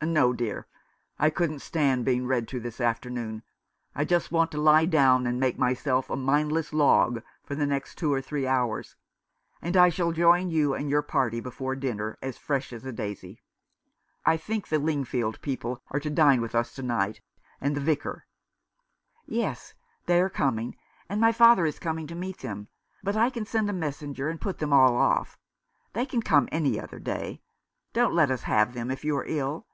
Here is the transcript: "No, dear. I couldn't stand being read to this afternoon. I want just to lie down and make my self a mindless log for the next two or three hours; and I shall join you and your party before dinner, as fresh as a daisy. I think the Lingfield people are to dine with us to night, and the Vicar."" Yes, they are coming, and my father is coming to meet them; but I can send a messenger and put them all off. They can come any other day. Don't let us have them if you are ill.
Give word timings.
"No, 0.00 0.32
dear. 0.32 0.68
I 1.18 1.28
couldn't 1.28 1.58
stand 1.58 2.04
being 2.04 2.24
read 2.24 2.46
to 2.48 2.60
this 2.60 2.80
afternoon. 2.80 3.42
I 3.96 4.02
want 4.02 4.10
just 4.10 4.28
to 4.30 4.60
lie 4.60 4.84
down 4.86 5.26
and 5.26 5.40
make 5.40 5.58
my 5.58 5.74
self 5.74 6.08
a 6.08 6.14
mindless 6.14 6.72
log 6.72 7.20
for 7.42 7.56
the 7.56 7.66
next 7.66 7.98
two 7.98 8.12
or 8.12 8.22
three 8.22 8.46
hours; 8.46 8.94
and 9.60 9.76
I 9.76 9.88
shall 9.88 10.12
join 10.12 10.50
you 10.50 10.72
and 10.72 10.88
your 10.88 11.02
party 11.02 11.40
before 11.40 11.74
dinner, 11.74 12.16
as 12.22 12.38
fresh 12.38 12.72
as 12.72 12.84
a 12.84 12.92
daisy. 12.92 13.40
I 14.24 14.36
think 14.36 14.68
the 14.68 14.78
Lingfield 14.78 15.40
people 15.40 15.82
are 15.90 15.98
to 15.98 16.10
dine 16.10 16.40
with 16.40 16.54
us 16.54 16.76
to 16.76 16.82
night, 16.84 17.20
and 17.60 17.74
the 17.74 17.80
Vicar."" 17.80 18.24
Yes, 19.40 19.74
they 20.06 20.20
are 20.20 20.30
coming, 20.30 20.76
and 21.08 21.20
my 21.20 21.32
father 21.32 21.66
is 21.66 21.80
coming 21.80 22.06
to 22.06 22.14
meet 22.14 22.38
them; 22.38 22.68
but 23.02 23.16
I 23.16 23.30
can 23.30 23.44
send 23.44 23.68
a 23.68 23.72
messenger 23.72 24.28
and 24.28 24.40
put 24.40 24.58
them 24.60 24.72
all 24.72 24.94
off. 24.96 25.40
They 25.92 26.06
can 26.06 26.22
come 26.22 26.48
any 26.52 26.78
other 26.80 27.00
day. 27.00 27.42
Don't 27.92 28.14
let 28.14 28.30
us 28.30 28.42
have 28.44 28.74
them 28.74 28.92
if 28.92 29.04
you 29.04 29.16
are 29.16 29.26
ill. 29.26 29.64